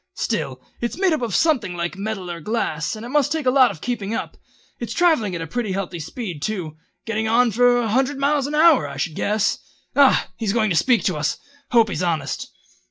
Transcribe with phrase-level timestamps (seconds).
[0.15, 3.69] Still it's made of something like metal and glass, and it must take a lot
[3.69, 4.35] of keeping up.
[4.79, 6.75] It's travelling at a pretty healthy speed too.
[7.05, 9.59] Getting on for a hundred miles an hour, I should guess.
[9.95, 10.29] Ah!
[10.37, 11.37] he's going to speak us!
[11.69, 12.49] Hope he's honest."